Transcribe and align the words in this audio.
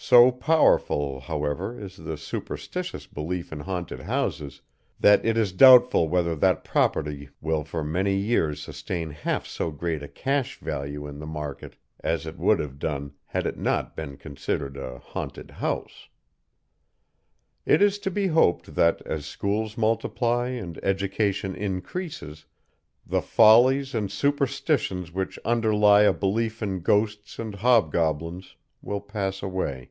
So 0.00 0.30
powerful, 0.30 1.20
however 1.22 1.78
is 1.78 1.96
the 1.96 2.16
superstitious 2.16 3.06
belief 3.08 3.50
in 3.52 3.58
haunted 3.58 3.98
houses, 4.00 4.62
that 5.00 5.22
it 5.26 5.36
is 5.36 5.52
doubtful 5.52 6.08
whether 6.08 6.34
that 6.36 6.62
property 6.64 7.30
will 7.42 7.64
for 7.64 7.82
many 7.84 8.14
years 8.14 8.62
sustain 8.62 9.10
half 9.10 9.44
so 9.44 9.70
great 9.72 10.00
a 10.02 10.06
cash 10.08 10.56
value 10.58 11.06
in 11.08 11.18
the 11.18 11.26
market 11.26 11.74
as 12.00 12.26
it 12.26 12.38
would 12.38 12.58
have 12.60 12.78
done 12.78 13.12
had 13.26 13.44
it 13.44 13.58
not 13.58 13.96
been 13.96 14.16
considered 14.16 14.76
a 14.76 14.98
"haunted 15.00 15.50
house." 15.50 16.08
It 17.66 17.82
is 17.82 17.98
to 17.98 18.10
be 18.10 18.28
hoped 18.28 18.76
that, 18.76 19.02
as 19.02 19.26
schools 19.26 19.76
multiply 19.76 20.48
and 20.50 20.78
education 20.84 21.54
increases, 21.56 22.46
the 23.04 23.20
follies 23.20 23.94
and 23.96 24.10
superstitions 24.12 25.12
which 25.12 25.40
underlie 25.44 26.02
a 26.02 26.12
belief 26.14 26.62
in 26.62 26.80
ghosts 26.82 27.38
and 27.40 27.56
hobgoblins 27.56 28.54
will 28.80 29.00
pass 29.00 29.42
away. 29.42 29.90